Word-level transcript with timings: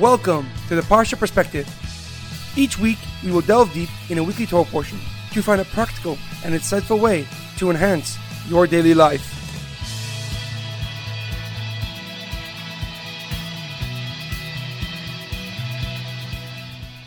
Welcome 0.00 0.48
to 0.68 0.76
the 0.76 0.80
Parsha 0.80 1.18
Perspective. 1.18 1.68
Each 2.56 2.78
week, 2.78 2.96
we 3.22 3.30
will 3.30 3.42
delve 3.42 3.70
deep 3.74 3.90
in 4.08 4.16
a 4.16 4.24
weekly 4.24 4.46
Torah 4.46 4.64
portion 4.64 4.98
to 5.32 5.42
find 5.42 5.60
a 5.60 5.64
practical 5.66 6.16
and 6.42 6.54
insightful 6.54 6.98
way 6.98 7.26
to 7.58 7.68
enhance 7.68 8.16
your 8.48 8.66
daily 8.66 8.94
life. 8.94 9.20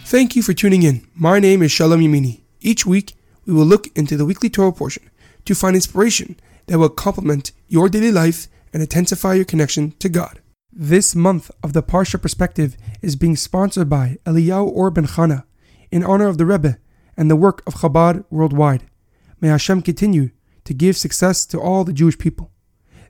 Thank 0.06 0.36
you 0.36 0.44
for 0.44 0.54
tuning 0.54 0.84
in. 0.84 1.08
My 1.16 1.40
name 1.40 1.64
is 1.64 1.72
Shalom 1.72 2.02
Yamini. 2.02 2.42
Each 2.62 2.86
week, 2.86 3.16
we 3.48 3.56
will 3.56 3.66
look 3.66 3.88
into 3.98 4.18
the 4.18 4.26
weekly 4.26 4.52
Torah 4.52 4.72
portion 4.72 5.10
to 5.46 5.56
find 5.56 5.76
inspiration 5.76 6.36
that 6.68 6.78
will 6.78 6.90
complement 6.90 7.54
your 7.68 7.90
daily 7.90 8.12
life 8.12 8.48
and 8.72 8.84
intensify 8.84 9.34
your 9.34 9.46
connection 9.46 9.94
to 9.98 10.10
God. 10.10 10.43
This 10.76 11.14
month 11.14 11.52
of 11.62 11.74
the 11.74 11.84
Parsha 11.84 12.20
Perspective 12.20 12.78
is 13.00 13.16
being 13.16 13.36
sponsored 13.36 13.92
by 13.92 14.18
Eliyahu 14.26 14.72
Or 14.74 14.90
Ben 14.90 15.06
Chana 15.06 15.44
in 15.92 16.04
honor 16.04 16.26
of 16.26 16.40
the 16.40 16.48
Rebbe 16.48 16.80
and 17.16 17.30
the 17.30 17.36
work 17.36 17.62
of 17.68 17.76
Chabad 17.76 18.26
worldwide. 18.32 18.90
May 19.40 19.50
Hashem 19.50 19.84
continue 19.84 20.32
to 20.64 20.74
give 20.74 20.98
success 20.98 21.46
to 21.46 21.60
all 21.60 21.84
the 21.84 21.94
Jewish 21.94 22.18
people. 22.18 22.50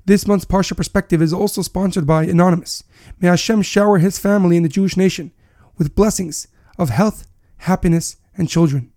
This 0.04 0.28
month's 0.28 0.44
Parsha 0.44 0.76
Perspective 0.76 1.22
is 1.22 1.32
also 1.32 1.62
sponsored 1.62 2.06
by 2.06 2.26
Anonymous. 2.26 2.84
May 3.22 3.30
Hashem 3.30 3.62
shower 3.62 4.00
his 4.00 4.20
family 4.20 4.58
and 4.58 4.66
the 4.66 4.70
Jewish 4.70 4.98
nation 4.98 5.32
with 5.78 5.96
blessings 5.96 6.50
of 6.78 6.90
health, 6.90 7.28
happiness, 7.60 8.18
and 8.36 8.50
children. 8.50 8.92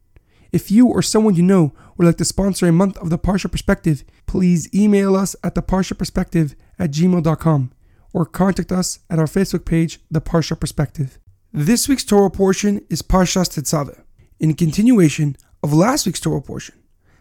If 0.50 0.72
you 0.72 0.88
or 0.88 1.02
someone 1.02 1.36
you 1.36 1.44
know 1.44 1.72
would 1.96 2.06
like 2.06 2.16
to 2.16 2.24
sponsor 2.24 2.66
a 2.66 2.72
month 2.72 2.98
of 2.98 3.10
the 3.10 3.18
Parsha 3.18 3.48
Perspective, 3.48 4.02
please 4.26 4.68
email 4.74 5.14
us 5.14 5.36
at 5.44 5.54
theparshaperspective 5.54 6.56
at 6.80 6.90
gmail.com 6.90 7.70
or 8.16 8.24
contact 8.24 8.72
us 8.72 9.00
at 9.10 9.18
our 9.18 9.26
Facebook 9.26 9.66
page, 9.66 10.00
The 10.10 10.22
Parsha 10.22 10.58
Perspective. 10.58 11.18
This 11.52 11.86
week's 11.86 12.02
Torah 12.02 12.30
portion 12.30 12.80
is 12.88 13.02
Parshas 13.02 13.50
Tetzaveh. 13.50 14.00
In 14.40 14.54
continuation 14.54 15.36
of 15.62 15.74
last 15.74 16.06
week's 16.06 16.20
Torah 16.20 16.40
portion, 16.40 16.76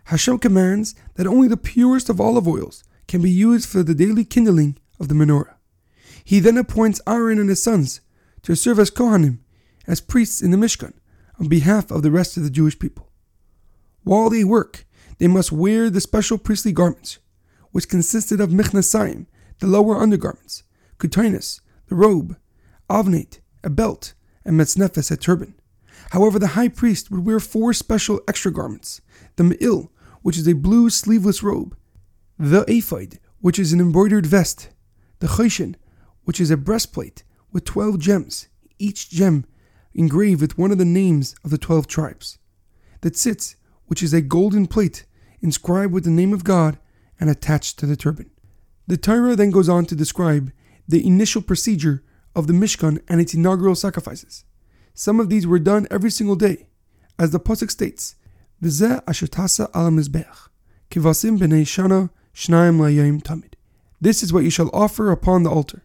Hashem 0.05 0.39
commands 0.39 0.95
that 1.15 1.27
only 1.27 1.49
the 1.49 1.57
purest 1.57 2.07
of 2.07 2.21
olive 2.21 2.47
oils 2.47 2.85
can 3.09 3.21
be 3.21 3.29
used 3.29 3.67
for 3.67 3.83
the 3.83 3.93
daily 3.93 4.23
kindling 4.23 4.77
of 4.97 5.09
the 5.09 5.15
menorah. 5.15 5.55
He 6.23 6.39
then 6.39 6.57
appoints 6.57 7.01
Aaron 7.05 7.39
and 7.39 7.49
his 7.49 7.61
sons 7.61 7.99
to 8.43 8.55
serve 8.55 8.79
as 8.79 8.89
Kohanim, 8.89 9.39
as 9.85 9.99
priests 9.99 10.41
in 10.41 10.51
the 10.51 10.57
Mishkan, 10.57 10.93
on 11.41 11.49
behalf 11.49 11.91
of 11.91 12.03
the 12.03 12.11
rest 12.11 12.37
of 12.37 12.43
the 12.43 12.49
Jewish 12.49 12.79
people. 12.79 13.11
While 14.05 14.29
they 14.29 14.45
work, 14.45 14.85
they 15.17 15.27
must 15.27 15.51
wear 15.51 15.89
the 15.89 15.99
special 15.99 16.37
priestly 16.37 16.71
garments, 16.71 17.19
which 17.71 17.89
consisted 17.89 18.39
of 18.39 18.51
michnasayim, 18.51 19.25
the 19.59 19.67
lower 19.67 19.97
undergarments, 19.97 20.63
kutanis, 20.97 21.61
the 21.87 21.95
robe, 21.95 22.37
avnate, 22.89 23.39
a 23.63 23.69
belt, 23.69 24.13
and 24.43 24.59
metznefes, 24.59 25.11
a 25.11 25.17
turban. 25.17 25.55
However, 26.11 26.39
the 26.39 26.55
high 26.55 26.67
priest 26.67 27.09
would 27.09 27.25
wear 27.25 27.39
four 27.39 27.73
special 27.73 28.21
extra 28.27 28.51
garments 28.51 29.01
the 29.35 29.43
me'il, 29.43 29.91
which 30.21 30.37
is 30.37 30.47
a 30.47 30.53
blue 30.53 30.89
sleeveless 30.89 31.43
robe, 31.43 31.75
the 32.37 32.63
ephod, 32.67 33.19
which 33.39 33.59
is 33.59 33.73
an 33.73 33.79
embroidered 33.79 34.25
vest, 34.25 34.69
the 35.19 35.27
choshen, 35.27 35.75
which 36.23 36.39
is 36.39 36.51
a 36.51 36.57
breastplate 36.57 37.23
with 37.51 37.65
twelve 37.65 37.99
gems, 37.99 38.47
each 38.79 39.09
gem 39.09 39.45
engraved 39.93 40.41
with 40.41 40.57
one 40.57 40.71
of 40.71 40.77
the 40.77 40.85
names 40.85 41.35
of 41.43 41.51
the 41.51 41.57
twelve 41.57 41.87
tribes, 41.87 42.37
the 43.01 43.11
tzitz, 43.11 43.55
which 43.85 44.03
is 44.03 44.13
a 44.13 44.21
golden 44.21 44.67
plate 44.67 45.05
inscribed 45.41 45.93
with 45.93 46.03
the 46.03 46.09
name 46.09 46.33
of 46.33 46.43
God 46.43 46.79
and 47.19 47.29
attached 47.29 47.79
to 47.79 47.85
the 47.85 47.95
turban. 47.95 48.29
The 48.87 48.97
Torah 48.97 49.35
then 49.35 49.51
goes 49.51 49.69
on 49.69 49.85
to 49.85 49.95
describe 49.95 50.51
the 50.87 51.05
initial 51.05 51.41
procedure 51.41 52.03
of 52.35 52.47
the 52.47 52.53
Mishkan 52.53 53.01
and 53.07 53.21
its 53.21 53.33
inaugural 53.33 53.75
sacrifices. 53.75 54.43
Some 54.93 55.19
of 55.19 55.29
these 55.29 55.47
were 55.47 55.59
done 55.59 55.87
every 55.89 56.11
single 56.11 56.35
day, 56.35 56.67
as 57.17 57.31
the 57.31 57.39
Pasuk 57.39 57.71
states, 57.71 58.15
V'zeh 58.61 59.01
asher 59.07 59.27
tasa 59.27 59.69
al 59.73 59.89
mizbeach, 59.91 60.49
kivasim 60.89 61.37
b'nei 61.37 61.63
shana 61.63 62.09
shnayim 62.33 62.79
layayim 62.79 63.21
tamid. 63.21 63.53
This 63.99 64.23
is 64.23 64.31
what 64.31 64.43
you 64.43 64.49
shall 64.49 64.69
offer 64.73 65.11
upon 65.11 65.43
the 65.43 65.49
altar. 65.49 65.83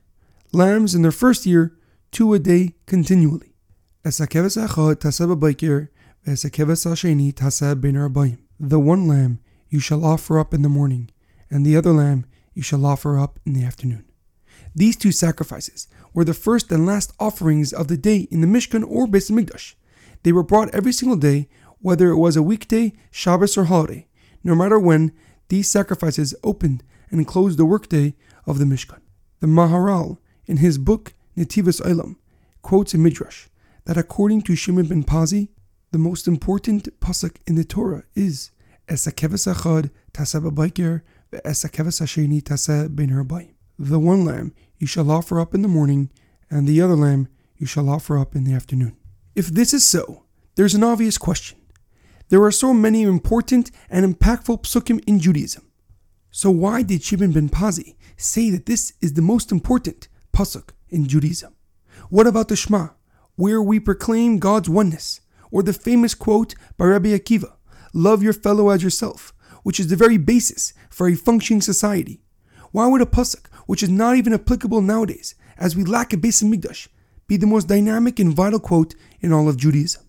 Lambs 0.53 0.95
in 0.95 1.03
their 1.03 1.13
first 1.13 1.47
year, 1.47 1.77
two 2.11 2.35
a 2.35 2.39
day 2.39 2.75
continually. 2.87 3.55
The 4.03 4.27
one 8.79 9.09
lamb 9.09 9.39
you 9.69 9.81
shall 9.81 10.05
offer 10.05 10.39
up 10.39 10.55
in 10.55 10.63
the 10.63 10.69
morning, 10.69 11.11
and 11.51 11.65
the 11.65 11.77
other 11.77 11.93
lamb 11.93 12.27
you 12.55 12.63
shall 12.63 12.85
offer 12.85 13.19
up 13.19 13.39
in 13.47 13.53
the 13.53 13.65
afternoon. 13.65 14.10
These 14.75 14.97
two 14.97 15.13
sacrifices 15.13 15.89
were 16.15 16.25
the 16.25 16.35
first 16.35 16.71
and 16.71 16.87
last 16.87 17.13
offerings 17.19 17.73
of 17.73 17.89
the 17.89 17.97
day 17.97 18.29
in 18.31 18.41
the 18.41 18.47
Mishkan 18.47 18.85
or 18.89 19.07
Beis 19.07 19.31
Hamikdash. 19.31 19.75
They 20.23 20.33
were 20.33 20.43
brought 20.43 20.75
every 20.75 20.93
single 20.93 21.17
day, 21.17 21.49
whether 21.81 22.11
it 22.11 22.19
was 22.19 22.37
a 22.37 22.43
weekday, 22.43 22.93
Shabbos, 23.11 23.57
or 23.57 23.65
holiday. 23.65 24.07
No 24.45 24.55
matter 24.55 24.79
when, 24.79 25.13
these 25.49 25.69
sacrifices 25.69 26.35
opened 26.45 26.85
and 27.11 27.27
closed 27.27 27.59
the 27.59 27.65
workday 27.65 28.15
of 28.47 28.59
the 28.59 28.65
Mishkan. 28.65 29.01
The 29.41 29.47
Maharal, 29.47 30.19
in 30.47 30.59
his 30.59 30.79
book 30.79 31.15
Netivas 31.37 31.81
Olam, 31.83 32.17
quotes 32.63 32.95
a 32.95 32.99
midrash 32.99 33.49
that 33.87 33.97
according 33.97 34.43
to 34.43 34.55
Shimon 34.55 34.87
ben 34.87 35.03
Pazi, 35.03 35.49
the 35.91 35.99
most 35.99 36.29
important 36.29 37.01
pasuk 37.01 37.37
in 37.47 37.57
the 37.57 37.65
Torah 37.65 38.05
is 38.15 38.51
Esakeves 38.87 39.53
Achad 39.53 39.91
B'Baiker 40.13 41.03
Ve'Esakeves 41.33 42.01
Hasheni 42.01 42.43
Taseh 42.43 42.95
Ben 42.95 43.11
Harbayim. 43.11 43.55
The 43.83 43.99
one 43.99 44.27
lamb 44.27 44.53
you 44.77 44.87
shall 44.87 45.11
offer 45.11 45.41
up 45.41 45.55
in 45.55 45.63
the 45.63 45.69
morning, 45.69 46.11
and 46.51 46.69
the 46.69 46.83
other 46.83 46.95
lamb 46.95 47.29
you 47.57 47.67
shall 47.67 47.89
offer 47.89 48.19
up 48.19 48.37
in 48.37 48.45
the 48.45 48.53
afternoon. 48.53 48.95
If 49.35 49.47
this 49.47 49.73
is 49.73 49.87
so, 49.87 50.25
there's 50.55 50.75
an 50.75 50.85
obvious 50.85 51.17
question. 51.17 51.57
There 52.29 52.43
are 52.43 52.51
so 52.51 52.75
many 52.75 53.05
important 53.05 53.71
and 53.89 54.05
impactful 54.05 54.65
psukim 54.65 55.03
in 55.07 55.19
Judaism. 55.19 55.65
So 56.31 56.51
why 56.51 56.83
did 56.83 57.03
Shimon 57.03 57.33
ben 57.33 57.49
Pazi 57.49 57.97
say 58.19 58.51
that 58.51 58.67
this 58.67 58.93
is 59.01 59.15
the 59.15 59.23
most 59.23 59.51
important 59.51 60.09
pasuk 60.31 60.73
in 60.91 61.09
Judaism? 61.09 61.55
What 62.11 62.27
about 62.27 62.49
the 62.49 62.57
Shema, 62.57 62.89
where 63.37 63.63
we 63.63 63.81
proclaim 63.81 64.41
God's 64.41 64.69
oneness, 64.69 65.23
or 65.51 65.63
the 65.63 65.73
famous 65.73 66.15
quote 66.15 66.55
by 66.77 66.85
Rabbi 66.85 67.17
Akiva, 67.17 67.55
"Love 67.95 68.23
your 68.23 68.35
fellow 68.35 68.69
as 68.69 68.83
yourself," 68.83 69.33
which 69.63 69.81
is 69.81 69.89
the 69.89 69.97
very 69.97 70.19
basis 70.19 70.75
for 70.91 71.09
a 71.09 71.15
functioning 71.15 71.63
society? 71.63 72.21
Why 72.73 72.87
would 72.87 73.01
a 73.01 73.07
pasuk 73.07 73.47
which 73.71 73.85
is 73.85 73.89
not 73.89 74.17
even 74.17 74.33
applicable 74.33 74.83
nowadays, 74.83 75.37
as 75.57 75.77
we 75.77 75.85
lack 75.85 76.13
a 76.13 76.17
Beis 76.17 76.43
Hamikdash, 76.43 76.89
be 77.29 77.37
the 77.37 77.47
most 77.47 77.69
dynamic 77.69 78.19
and 78.19 78.35
vital 78.35 78.59
quote 78.59 78.97
in 79.21 79.33
all 79.33 79.49
of 79.49 79.57
Judaism. 79.57 80.03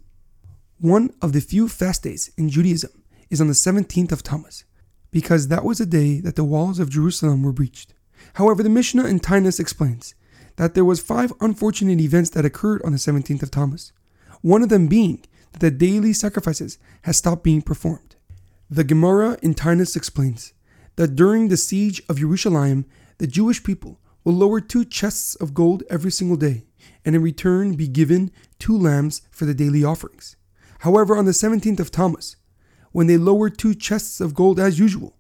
One 0.80 1.14
of 1.22 1.32
the 1.32 1.42
few 1.42 1.70
fast 1.70 2.02
days 2.02 2.32
in 2.40 2.50
Judaism 2.50 2.90
is 3.30 3.40
on 3.40 3.46
the 3.46 3.54
17th 3.54 4.12
of 4.12 4.24
Tammuz, 4.24 4.64
because 5.12 5.50
that 5.50 5.64
was 5.64 5.78
the 5.78 5.86
day 5.86 6.20
that 6.22 6.36
the 6.36 6.44
walls 6.44 6.80
of 6.80 6.90
Jerusalem 6.90 7.44
were 7.44 7.52
breached. 7.52 7.94
However, 8.34 8.64
the 8.64 8.70
Mishnah 8.70 9.06
in 9.06 9.20
Taanis 9.20 9.60
explains 9.60 10.16
that 10.56 10.74
there 10.74 10.84
was 10.84 11.00
five 11.00 11.32
unfortunate 11.40 12.02
events 12.02 12.32
that 12.32 12.46
occurred 12.46 12.82
on 12.84 12.94
the 12.94 12.98
17th 12.98 13.44
of 13.44 13.52
Tammuz. 13.52 13.94
One 14.42 14.64
of 14.64 14.70
them 14.70 14.88
being 14.88 15.24
that 15.52 15.60
the 15.60 15.70
daily 15.70 16.14
sacrifices 16.14 16.80
had 17.04 17.14
stopped 17.14 17.44
being 17.44 17.62
performed. 17.62 18.16
The 18.72 18.84
Gemara 18.84 19.38
in 19.44 19.54
Taanis 19.54 19.96
explains 19.96 20.52
that 20.96 21.16
during 21.16 21.50
the 21.50 21.58
siege 21.58 22.02
of 22.10 22.18
Jerusalem, 22.18 22.86
the 23.22 23.28
Jewish 23.28 23.64
people 23.64 24.00
will 24.24 24.34
lower 24.34 24.60
two 24.60 24.84
chests 24.84 25.36
of 25.36 25.54
gold 25.54 25.84
every 25.92 26.10
single 26.10 26.38
day, 26.38 26.66
and 27.06 27.16
in 27.16 27.22
return 27.22 27.76
be 27.76 27.88
given 27.88 28.32
two 28.58 28.76
lambs 28.76 29.22
for 29.30 29.46
the 29.46 29.54
daily 29.54 29.84
offerings. 29.84 30.36
However, 30.80 31.16
on 31.16 31.26
the 31.26 31.32
17th 31.32 31.80
of 31.80 31.92
Tammuz, 31.92 32.38
when 32.92 33.06
they 33.06 33.18
lowered 33.18 33.60
two 33.60 33.76
chests 33.76 34.20
of 34.22 34.34
gold 34.34 34.60
as 34.60 34.80
usual, 34.80 35.20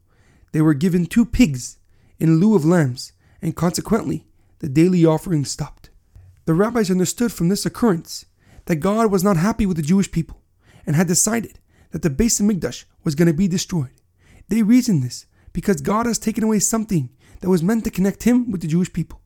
they 0.51 0.61
were 0.61 0.73
given 0.73 1.05
two 1.05 1.27
pigs 1.27 1.77
in 2.17 2.39
lieu 2.39 2.55
of 2.55 2.65
lambs, 2.65 3.13
and 3.39 3.55
consequently, 3.55 4.25
the 4.61 4.67
daily 4.67 5.05
offering 5.05 5.45
stopped. 5.45 5.91
The 6.45 6.55
rabbis 6.55 6.89
understood 6.89 7.31
from 7.31 7.49
this 7.49 7.67
occurrence 7.67 8.25
that 8.65 8.77
God 8.77 9.11
was 9.11 9.23
not 9.23 9.37
happy 9.37 9.67
with 9.67 9.77
the 9.77 9.83
Jewish 9.83 10.11
people 10.11 10.41
and 10.87 10.95
had 10.95 11.05
decided 11.05 11.59
that 11.91 12.01
the 12.01 12.09
Beis 12.09 12.41
Hamikdash 12.41 12.85
was 13.03 13.13
going 13.13 13.27
to 13.27 13.33
be 13.35 13.47
destroyed. 13.47 13.93
They 14.47 14.63
reasoned 14.63 15.03
this 15.03 15.27
because 15.53 15.81
God 15.81 16.07
has 16.07 16.17
taken 16.17 16.43
away 16.43 16.57
something 16.57 17.11
that 17.41 17.49
was 17.49 17.63
meant 17.63 17.83
to 17.83 17.91
connect 17.91 18.23
him 18.23 18.49
with 18.51 18.61
the 18.61 18.67
Jewish 18.67 18.93
people, 18.93 19.21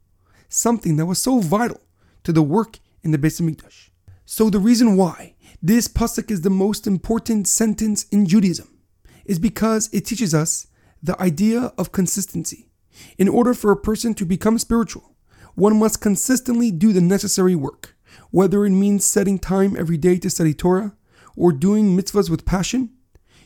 something 0.49 0.95
that 0.97 1.05
was 1.05 1.21
so 1.21 1.39
vital 1.39 1.81
to 2.23 2.31
the 2.31 2.41
work 2.41 2.79
in 3.03 3.11
the 3.11 3.17
Beis 3.17 3.39
Hamikdash. 3.39 3.89
So 4.25 4.49
the 4.49 4.59
reason 4.59 4.97
why 4.97 5.35
this 5.61 5.87
pasuk 5.87 6.31
is 6.31 6.41
the 6.41 6.49
most 6.49 6.87
important 6.87 7.47
sentence 7.47 8.05
in 8.11 8.25
Judaism 8.25 8.79
is 9.25 9.39
because 9.39 9.89
it 9.93 10.05
teaches 10.05 10.33
us 10.33 10.67
the 11.03 11.19
idea 11.21 11.73
of 11.77 11.91
consistency. 11.91 12.69
In 13.17 13.27
order 13.27 13.53
for 13.53 13.71
a 13.71 13.77
person 13.77 14.13
to 14.15 14.25
become 14.25 14.57
spiritual, 14.57 15.15
one 15.53 15.77
must 15.77 16.01
consistently 16.01 16.71
do 16.71 16.93
the 16.93 17.01
necessary 17.01 17.55
work, 17.55 17.95
whether 18.31 18.65
it 18.65 18.71
means 18.71 19.05
setting 19.05 19.37
time 19.37 19.75
every 19.77 19.97
day 19.97 20.17
to 20.19 20.29
study 20.29 20.53
Torah 20.53 20.95
or 21.35 21.51
doing 21.51 21.95
mitzvahs 21.95 22.29
with 22.29 22.45
passion. 22.45 22.91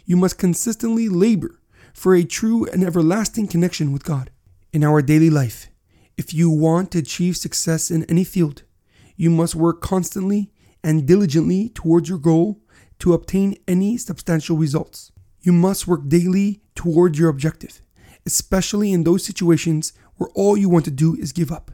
You 0.06 0.16
must 0.18 0.38
consistently 0.38 1.10
labor 1.10 1.60
for 1.94 2.16
a 2.16 2.24
true 2.24 2.66
and 2.68 2.84
everlasting 2.84 3.48
connection 3.48 3.92
with 3.92 4.04
God 4.04 4.32
in 4.72 4.84
our 4.84 5.02
daily 5.02 5.30
life. 5.30 5.68
If 6.18 6.34
you 6.34 6.50
want 6.50 6.92
to 6.92 7.00
achieve 7.00 7.38
success 7.38 7.90
in 7.90 8.04
any 8.06 8.24
field, 8.24 8.64
You 9.20 9.30
must 9.30 9.54
work 9.54 9.82
constantly 9.82 10.50
and 10.82 11.06
diligently 11.06 11.68
towards 11.76 12.08
your 12.08 12.18
goal 12.18 12.62
to 13.00 13.14
obtain 13.14 13.58
any 13.68 13.98
substantial 13.98 14.56
results. 14.56 15.12
You 15.42 15.52
must 15.52 15.88
work 15.88 16.08
daily 16.08 16.62
towards 16.74 17.20
your 17.20 17.28
objective, 17.28 17.82
especially 18.26 18.94
in 18.94 19.04
those 19.04 19.26
situations 19.26 19.92
where 20.16 20.30
all 20.36 20.56
you 20.56 20.70
want 20.70 20.86
to 20.86 20.92
do 20.92 21.18
is 21.18 21.34
give 21.34 21.52
up. 21.52 21.70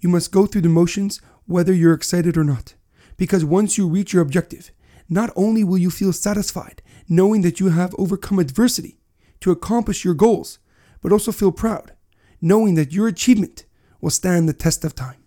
You 0.00 0.08
must 0.08 0.32
go 0.32 0.46
through 0.46 0.62
the 0.62 0.70
motions 0.70 1.20
whether 1.44 1.74
you're 1.74 1.92
excited 1.92 2.38
or 2.38 2.44
not, 2.44 2.74
because 3.18 3.44
once 3.44 3.76
you 3.76 3.86
reach 3.86 4.14
your 4.14 4.22
objective, 4.22 4.70
not 5.06 5.30
only 5.36 5.64
will 5.64 5.78
you 5.78 5.90
feel 5.90 6.14
satisfied 6.14 6.80
knowing 7.10 7.42
that 7.42 7.60
you 7.60 7.68
have 7.68 7.94
overcome 7.98 8.38
adversity 8.38 8.98
to 9.40 9.50
accomplish 9.50 10.02
your 10.02 10.14
goals, 10.14 10.58
but 11.02 11.12
also 11.12 11.30
feel 11.30 11.52
proud 11.52 11.92
knowing 12.40 12.74
that 12.74 12.92
your 12.92 13.08
achievement 13.08 13.64
will 14.00 14.10
stand 14.10 14.48
the 14.48 14.52
test 14.52 14.84
of 14.84 14.94
time. 14.94 15.22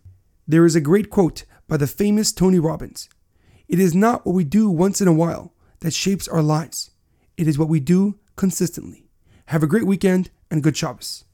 There 0.48 0.66
is 0.66 0.76
a 0.76 0.82
great 0.82 1.10
quote 1.10 1.44
by 1.68 1.78
the 1.78 1.88
famous 1.88 2.32
Tony 2.32 2.60
Robbins 2.60 3.10
It 3.68 3.80
is 3.80 3.94
not 3.94 4.26
what 4.26 4.36
we 4.36 4.44
do 4.44 4.70
once 4.70 5.02
in 5.02 5.08
a 5.08 5.14
while 5.14 5.54
that 5.82 5.94
shapes 5.94 6.28
our 6.28 6.42
lives, 6.42 6.92
it 7.38 7.48
is 7.48 7.58
what 7.58 7.70
we 7.70 7.80
do 7.80 8.20
consistently. 8.36 9.10
Have 9.48 9.64
a 9.64 9.68
great 9.68 9.86
weekend 9.86 10.30
and 10.52 10.64
good 10.64 10.78
Shabbos. 10.78 11.26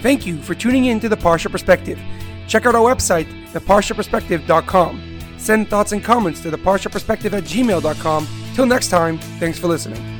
Thank 0.00 0.26
you 0.26 0.40
for 0.42 0.54
tuning 0.54 0.84
in 0.84 1.00
to 1.00 1.08
the 1.08 1.16
Parsha 1.16 1.50
Perspective. 1.50 1.98
Check 2.46 2.66
out 2.66 2.74
our 2.74 2.94
website, 2.94 3.26
theparshaperspective.com. 3.52 5.07
Send 5.38 5.68
thoughts 5.68 5.92
and 5.92 6.04
comments 6.04 6.40
to 6.42 6.50
the 6.50 6.58
Perspective 6.90 7.32
at 7.34 7.44
gmail.com. 7.44 8.26
Till 8.54 8.66
next 8.66 8.88
time, 8.88 9.18
thanks 9.38 9.58
for 9.58 9.68
listening. 9.68 10.17